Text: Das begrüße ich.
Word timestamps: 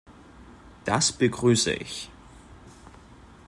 Das 0.83 1.11
begrüße 1.11 1.69
ich. 1.73 2.09